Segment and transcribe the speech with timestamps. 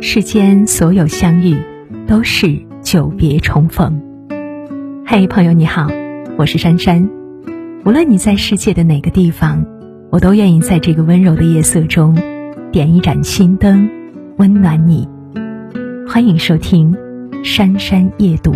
[0.00, 1.56] 世间所有相遇，
[2.06, 4.00] 都是久别重逢。
[5.04, 5.88] 嘿，朋友你好，
[6.38, 7.10] 我是珊珊。
[7.84, 9.66] 无论你在世界的哪个地方，
[10.10, 12.16] 我都愿意在这个温柔的夜色中，
[12.70, 13.90] 点一盏心灯，
[14.36, 15.08] 温暖你。
[16.08, 16.94] 欢迎收听
[17.44, 18.52] 《珊珊夜读》。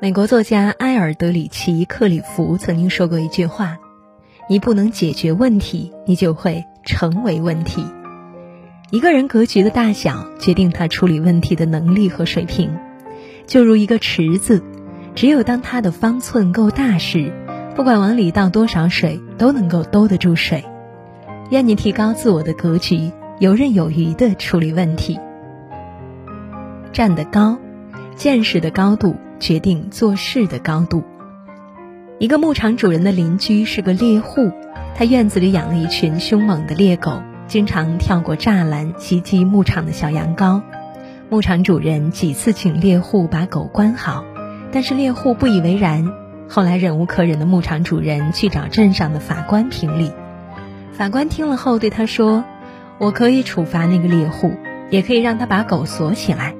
[0.00, 3.78] 美国作家埃尔德里奇·克里夫曾经说过一句话。
[4.52, 7.86] 你不能解决问题，你就会成为问题。
[8.90, 12.76] 一个人格局的大小，决定他处理问题的能力和水平。
[13.46, 14.62] 就如一个池子，
[15.14, 17.32] 只有当它的方寸够大时，
[17.74, 20.62] 不管往里倒多少水，都能够兜得住水。
[21.48, 25.18] 愿你提高自我的格局，游刃有余地处理问题。
[26.92, 27.56] 站得高，
[28.16, 31.02] 见识的高度决定做事的高度。
[32.22, 34.52] 一个牧场主人的邻居是个猎户，
[34.94, 40.62] 他院子里养了一群凶猛的猎狗，经常跳过栅栏袭击牧场的小羊羔。
[41.28, 44.24] 牧场主人几次请猎户把狗关好，
[44.70, 46.12] 但是猎户不以为然。
[46.48, 50.12] 后来忍无可忍的牧场主人去找镇上的法官评理，
[50.92, 52.44] 法官听了后对他说
[52.98, 54.52] ：“我可以处罚那个猎户，
[54.90, 56.54] 也可以让他把狗锁起来，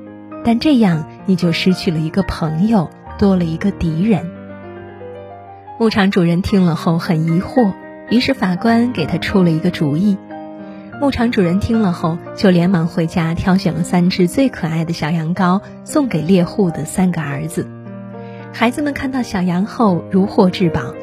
[0.45, 4.29] 但这样你就失去了一个朋友，多了一个敌人。”
[5.79, 7.73] 牧场主人听了后很疑惑，
[8.11, 10.17] 于是法官给他出了一个主意。
[11.01, 17.67] 牧场主人听了后就连忙回家挑选了三只最可爱的小羊羔，送给猎户的三个儿子。
[18.53, 20.95] 孩子们看到小羊后如获至宝，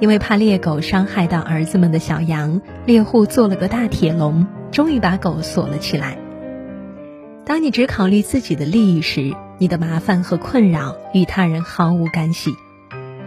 [0.00, 6.18] 因为怕猎狗伤害到儿子们的小羊，猎户做了个大铁笼，终于把狗锁了起来。
[7.46, 12.50] 当你只考虑自己的利益时，你的麻烦和困扰与他人毫无干系。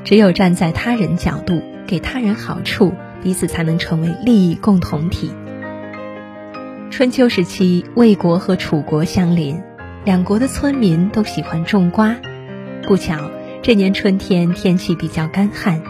[0.03, 5.31] 只有站在他人角度，给他人好处，彼此才能成为利益共同体。
[6.89, 9.61] 春秋时期，魏国和楚国相邻，
[10.03, 12.15] 两国的村民都喜欢种瓜。
[12.87, 13.29] 不巧，
[13.61, 15.81] 这年春天天气比较干旱，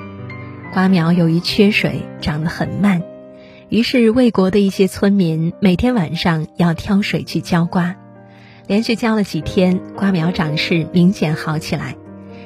[0.74, 3.02] 瓜苗由于缺水，长得很慢。
[3.70, 7.96] 于是，魏国的一些村民每天晚上要挑水去浇瓜，
[8.68, 11.96] 连续浇了几天，瓜苗长势明显好起来。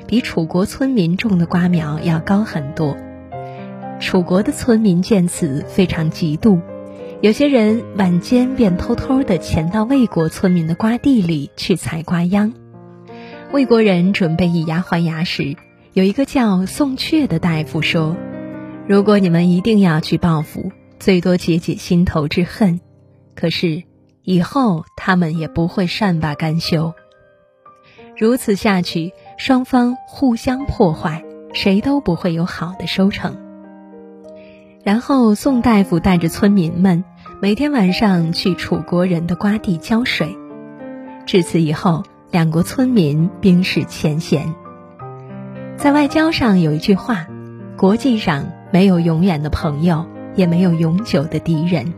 [0.08, 2.96] 比楚国村民种的瓜苗要高很多。
[4.00, 6.62] 楚国的村民见此非常嫉妒，
[7.22, 12.54] 有些人晚间便偷偷地潜到魏国村民的瓜地里去采瓜秧。
[13.52, 15.56] 魏国人准备以牙还牙时，
[15.94, 18.16] 有一个叫宋阙的大夫说
[18.88, 22.82] ：“如果你们一定要去报复，最多解解心头之恨，
[23.34, 23.84] 可是
[24.24, 26.94] 以后他们也不会善罢甘休。
[28.20, 31.24] 如此下去。”双方互相破坏，
[31.54, 33.38] 谁都不会有好的收成。
[34.84, 37.04] 然后宋大夫带着村民们
[37.42, 40.38] 每天晚上去楚国人的瓜地浇水。
[41.26, 44.54] 至此以后，两国村民冰释前嫌。
[45.76, 47.28] 在外交上有一句话：
[47.78, 51.94] 国际上没有永远的朋友，也没有永久的敌人。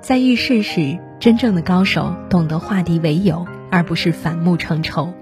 [0.00, 5.12] 在遇事时，真正的高手懂得化敌为友，而不是反目成仇。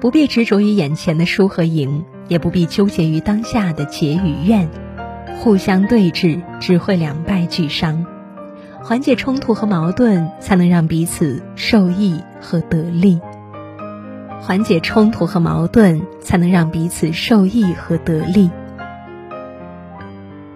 [0.00, 4.68] 不必执着于眼前的输和赢，也不必纠结于当下的结与怨，
[5.40, 8.06] 互相对峙只会两败俱伤。
[8.82, 13.20] 缓解冲突和矛盾，才能让彼此受益和得利。
[14.40, 18.50] 缓解冲突和矛盾，才能让彼此受益和得利。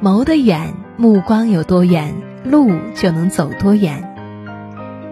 [0.01, 2.15] 谋得远，目光有多远，
[2.45, 4.07] 路就能走多远。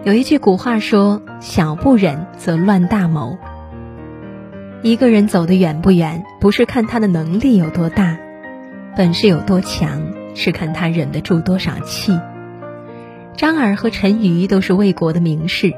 [0.05, 3.37] 有一句古话说：“小不忍则乱大谋。”
[4.81, 8.17] 一个人走得远不远，不是看他的能力有多大，
[8.95, 12.17] 本事有多强，是看他忍得住多少气。
[13.35, 15.73] 张耳和陈馀都是魏国的名士，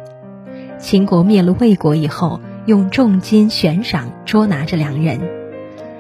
[0.78, 5.20] 秦国灭了魏国以后，用重金悬赏捉拿这两人，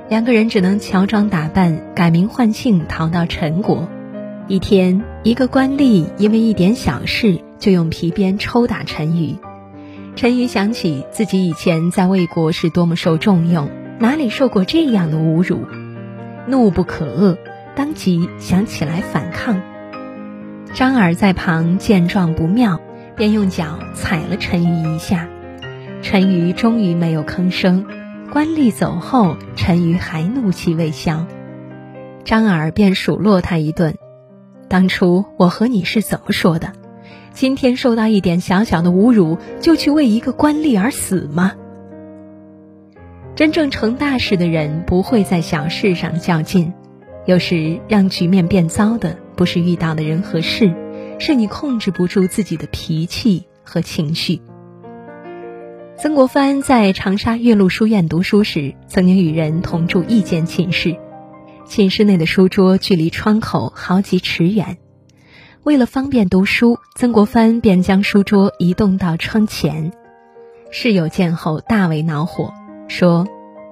[0.08, 3.90] 两个人只能乔装打扮，改名换姓逃到陈国。
[4.48, 9.38] 一天，一个官吏因为一点小事就用皮鞭抽打陈馀。
[10.16, 13.70] 陈馀想起自己以前在魏国是多么受重用，
[14.00, 15.66] 哪里受过这样的侮辱，
[16.48, 17.38] 怒不可遏，
[17.76, 19.62] 当即想起来反抗。
[20.74, 22.80] 张耳在旁见状不妙，
[23.16, 25.28] 便用脚踩了陈馀一下。
[26.02, 27.86] 陈馀终于没有吭声。
[28.32, 31.26] 官吏走后，陈馀还怒气未消，
[32.24, 33.98] 张耳便数落他一顿
[34.70, 36.72] ：“当初我和你是怎么说的？”
[37.34, 41.54] 今天受到一点小小的侮辱，就去为一个官吏而死吗？
[43.36, 46.74] 真正成大事的人不会在小事上较劲，
[47.26, 50.74] 有时让局面变糟的不是遇到的人和事，
[51.20, 54.42] 是你控制不住自己的脾气和情绪。
[55.98, 60.98] 曾国藩在长沙岳麓书院读书时，曾经与人同住一间寝室，
[61.66, 64.78] 寝室内的书桌距离窗口好几尺远。
[65.64, 69.92] 为了方便读书，曾国藩便将书桌移动到窗前。
[70.72, 72.52] 室友见后大为恼火，
[72.88, 73.28] 说：“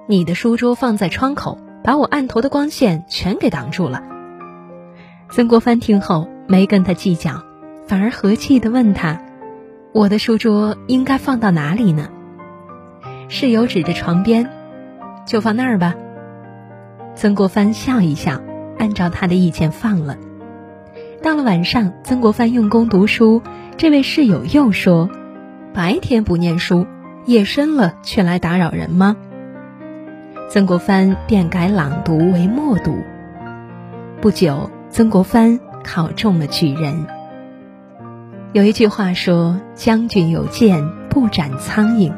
[0.06, 4.04] 你的书桌放在窗口，把我案头的光线全给挡住了。”
[5.32, 7.42] 曾国藩听后没跟他计较，
[7.88, 9.20] 反而和气地问他
[9.92, 12.08] ：“我的书桌应该放到哪里呢？”
[13.28, 14.48] 室友指着床边
[15.26, 15.96] ：“就放那儿吧。”
[17.16, 18.40] 曾国藩笑一笑，
[18.78, 20.16] 按照他的意见放了。
[21.22, 23.42] 到了晚上，曾国藩用功读书，
[23.76, 25.10] 这位室友又说
[25.74, 26.86] ：“白天不念书，
[27.26, 29.16] 夜深了却来打扰人吗？”
[30.48, 32.96] 曾国藩便改朗读为默读。
[34.22, 37.06] 不久，曾国藩考中了举人。
[38.54, 42.14] 有一句话说：“将军有剑，不斩苍蝇。”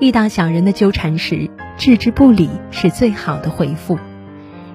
[0.00, 3.98] 遇到小人的纠缠时，置之不理是最好的回复；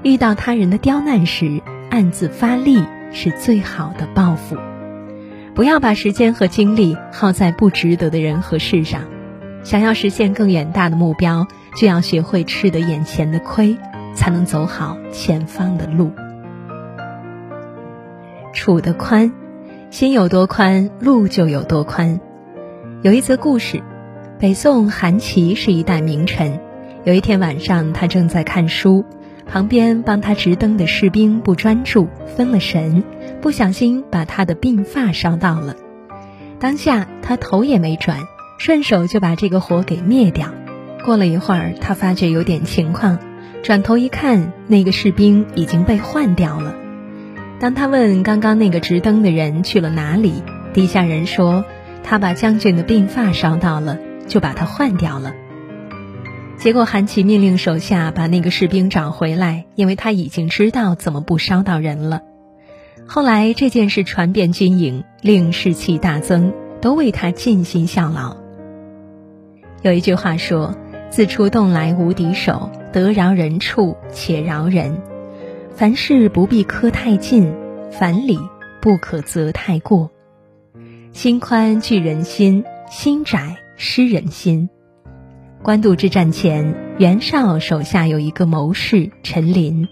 [0.04, 2.84] 遇到他人的刁难时，暗自发力。
[3.12, 4.58] 是最好的报复。
[5.56, 9.02] 不要把时间和精力耗在不值得的人和事上。
[9.64, 11.46] 想要实现更远大的目标，
[11.76, 13.78] 就要学会吃得眼前的亏，
[14.16, 16.12] 才能走好前方的路。
[18.54, 19.34] 处得宽，
[19.90, 22.22] 心有多宽，路就有多宽。
[23.02, 23.84] 有一则故事：
[24.40, 26.60] 北宋韩琦是一代名臣。
[27.04, 29.04] 有一天晚上，他正在看书。
[29.52, 32.08] 旁边帮他执灯的士兵不专注，
[32.38, 33.04] 分了神，
[33.42, 35.76] 不小心把他的鬓发烧到了。
[36.60, 38.20] 当下他头也没转，
[38.60, 40.50] 顺手就把这个火给灭掉。
[41.04, 43.18] 过了一会儿，他发觉有点情况，
[43.64, 46.76] 转头一看，那个士兵已经被换掉了。
[47.60, 50.44] 当他问刚刚那个执灯的人去了哪里，
[50.74, 51.66] 底下人说
[52.04, 53.98] 他把将军的鬓发烧到了，
[54.28, 55.34] 就把他换掉了。
[56.60, 62.22] 结果，韩琦命令手下把那个士兵找回来，因为他已经知道怎么不烧到人了。
[63.08, 68.36] 后来这件事传遍军营，令士气大增，都为他尽心效劳。
[69.84, 70.76] 有一句话说
[71.10, 75.02] ：“自出洞来无敌手，得饶人处且饶人。
[75.74, 77.54] 凡事不必苛太近，
[77.90, 78.38] 凡理
[78.82, 80.12] 不可责太过。
[81.14, 84.70] 心宽聚人心，心窄失人心。”
[85.62, 89.90] 官渡之战前，袁绍手下有一个谋士陈琳，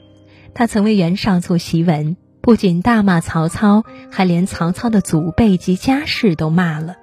[0.53, 6.95] 他曾为袁绍做檄文，不仅大骂曹操，还连曹操的祖辈及家世都骂了。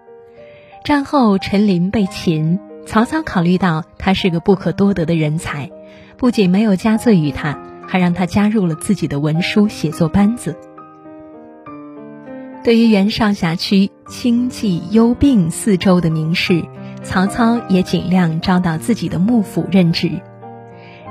[0.83, 5.71] 战后，陈琳被擒，曹操考虑到他是个不可多得的人才，
[6.17, 10.57] 不仅没有加罪于他，还让他加入了自己的文书写作班子。
[12.65, 16.65] 对于袁绍辖区轻骑幽并四州的名士。
[17.05, 20.11] 曹操也尽量招到自己的幕府任职，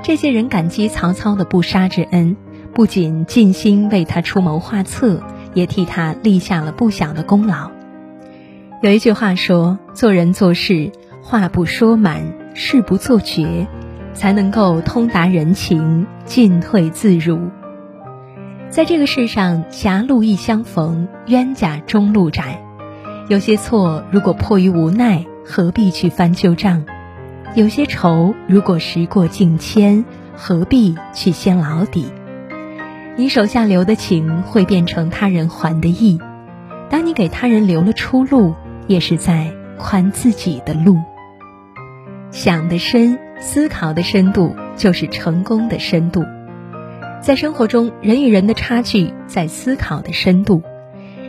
[0.02, 2.36] 这些人感激曹操的不杀之恩，
[2.74, 5.22] 不仅尽心为他出谋划策，
[5.54, 7.70] 也替他立下了不小的功劳。
[8.82, 10.90] 有一句话说：“做人做事，
[11.22, 13.68] 话不说满，事不做绝，
[14.14, 17.38] 才能够通达人情，进退自如。”
[18.68, 22.60] 在这个世上，狭路易相逢，冤家终路窄。
[23.28, 25.24] 有些错，如果迫于无奈。
[25.44, 26.84] 何必去翻旧账？
[27.54, 32.06] 有些仇，如果时过境迁，何必去掀老底？
[33.16, 36.18] 你手下留的情，会变成他人还的义。
[36.90, 38.54] 当你给他人留了出路，
[38.86, 40.96] 也是在宽自己的路。
[42.30, 46.24] 想得深，思考的深度，就是成功的深度。
[47.20, 50.62] 在生活中，人与人的差距在思考的深度。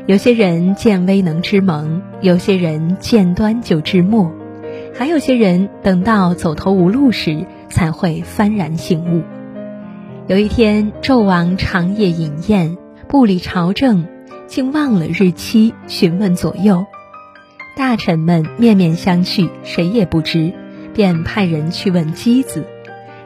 [0.07, 4.31] 有些人见微能知萌，有些人见端就知末，
[4.93, 9.23] 还有些人等到走投无路时才会幡然醒悟。
[10.27, 14.05] 有一天，纣王长夜饮宴，不理朝政，
[14.45, 16.85] 竟忘了日期，询问左右。
[17.75, 20.53] 大臣们面面相觑，谁也不知，
[20.93, 22.63] 便派人去问箕子。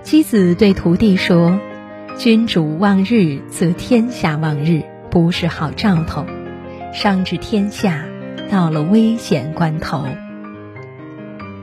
[0.06, 1.60] 箕子对徒弟说
[2.18, 6.26] ：“君主望日，则天下望日，不是好兆头。”
[6.92, 8.04] 上至天下，
[8.50, 10.04] 到了危险关头，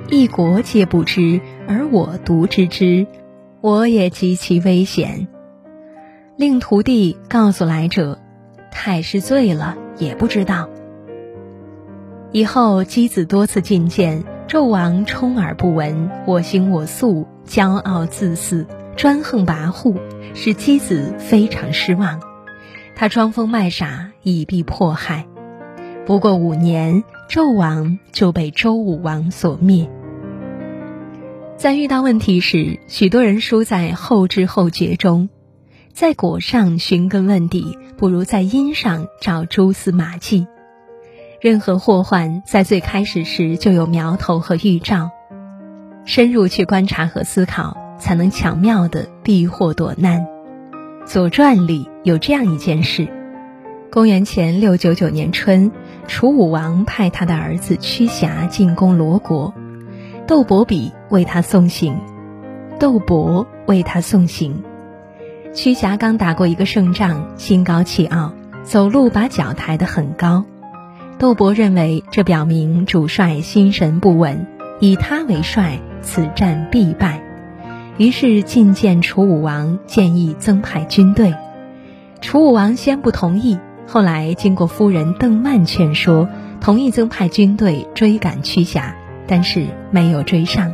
[0.08, 3.06] 一国皆不知，而我独知之，
[3.60, 5.26] 我也极其危险。
[6.36, 8.18] 令徒弟告诉来者，
[8.70, 10.68] 太师醉了，也不知道。
[12.30, 18.66] 以后箕子多次进谏，纣王充耳不闻，我行我素，骄傲自肆，
[18.96, 19.96] 专横跋扈，
[20.34, 22.20] 使妻子非常失望。
[22.96, 25.26] 他装疯卖傻，以避迫害。
[26.06, 29.90] 不过五年，纣王就被周武王所灭。
[31.58, 35.28] 在遇到问题时，许多人输在后知后觉中。
[35.92, 40.46] 在果上寻根问底，不如在因上找蛛丝马迹。
[41.40, 45.10] 任何祸患在最开始时就有苗头和预兆，
[46.06, 50.22] 深入去观察和思考，才能巧妙的避祸躲难。
[51.06, 53.08] 《左传》里有这样一件事：
[53.90, 55.72] 公元前六九九年春，
[56.06, 59.52] 楚武王派他的儿子屈瑕进攻罗国，
[60.28, 61.98] 窦伯比为他送行。
[62.78, 64.62] 窦伯为他送行。
[65.52, 68.32] 屈瑕刚打过一个胜仗，心高气傲，
[68.62, 70.44] 走路把脚抬得很高。
[71.18, 74.46] 窦伯认为这表明主帅心神不稳，
[74.78, 77.20] 以他为帅，此战必败。
[77.98, 81.34] 于是进见楚武王，建议增派军队。
[82.26, 83.56] 楚武王先不同意，
[83.86, 86.28] 后来经过夫人邓曼劝说，
[86.60, 88.96] 同意增派军队追赶屈瑕，
[89.28, 90.72] 但是没有追上。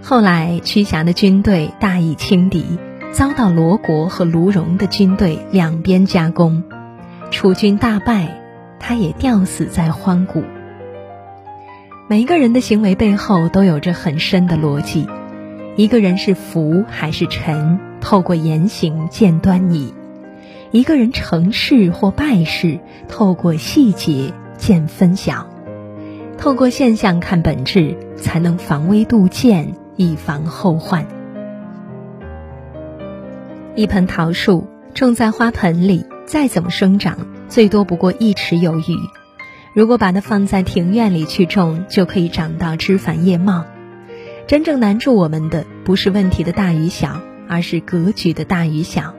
[0.00, 2.78] 后来屈瑕的军队大意轻敌。
[3.10, 6.62] 遭到罗国和卢戎的军队两边夹攻，
[7.32, 8.40] 楚军大败，
[8.78, 10.44] 他也吊死在荒谷。
[12.08, 15.08] 每一个人的行为背后都有着很深的逻辑，
[15.74, 19.94] 一个人是福还是沉，透过言行见端倪；
[20.72, 25.48] 一个人成事或败事，透过细节见分晓。
[26.38, 31.06] 透过现象看本质，才能防微杜渐，以防后患。
[33.74, 38.82] 一盆桃树种在花盆里，再怎么生长，最多不过一尺有余。
[39.74, 43.64] 如果把它放在庭院里去种，就可以长到枝繁叶茂。
[44.46, 49.14] 真正难住我们的，不是问题的大与小，而是格局的大与小。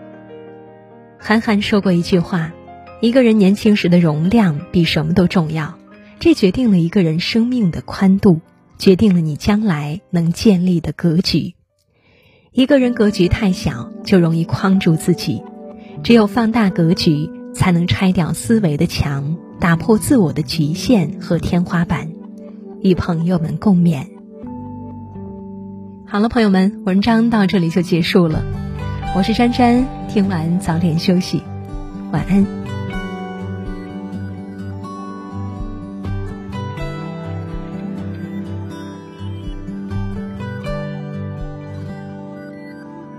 [1.19, 2.53] 韩寒说过一句话
[3.01, 5.77] ：“一个人年轻时的容量比什么都重要，
[6.19, 8.39] 这决定了一个人生命的宽度，
[8.77, 11.53] 决定了你将来能建立的格局。”
[12.53, 15.43] 一个人格局太小，就容易框住自己。
[16.03, 22.11] 只有放大格局，才能拆掉思维的墙，打破自我的局限和天花板。
[22.81, 24.07] 与朋友们共勉。
[26.05, 28.43] 好了，朋友们，文章到这里就结束了。
[29.15, 31.41] 我是珊珊听完早点休息
[32.11, 32.45] 晚安。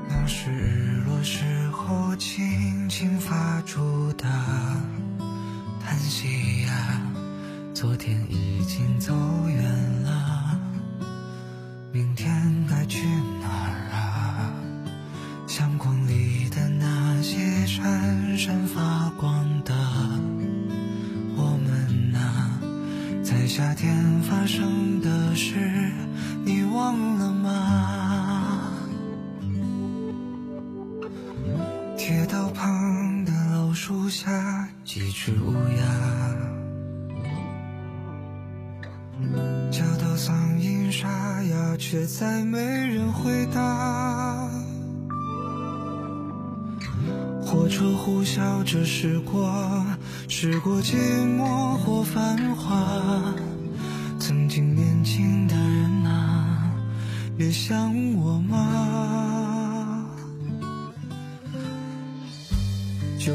[0.08, 4.24] 那是日落时候轻轻发出的
[5.84, 7.02] 叹息呀
[7.74, 9.12] 昨天已经走
[34.88, 35.84] 几只乌鸦。
[39.70, 44.48] 叫到嗓音沙哑，却再没人回答。
[47.42, 49.84] 火车呼啸着驶过，
[50.26, 50.96] 驶过寂
[51.36, 52.74] 寞或繁华。
[54.18, 56.72] 曾经年轻的人啊，
[57.36, 60.06] 也想我吗？
[63.18, 63.34] 就